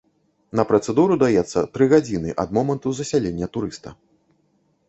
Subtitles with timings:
[0.59, 3.89] На працэдуру даецца тры гадзіны ад моманту засялення турыста.